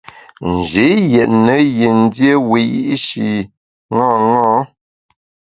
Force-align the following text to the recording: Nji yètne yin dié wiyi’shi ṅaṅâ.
Nji 0.55 0.87
yètne 1.13 1.55
yin 1.77 1.99
dié 2.13 2.33
wiyi’shi 2.49 3.29
ṅaṅâ. 3.97 4.51